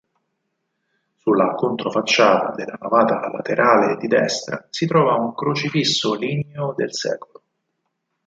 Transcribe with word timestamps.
Sulla 1.17 1.53
controfacciata 1.53 2.55
della 2.55 2.75
navata 2.81 3.29
laterale 3.29 3.97
di 3.97 4.07
destra 4.07 4.65
si 4.71 4.87
trova 4.87 5.13
un 5.13 5.35
crocefisso 5.35 6.15
ligneo 6.15 6.73
del 6.75 6.91
sec. 6.91 7.23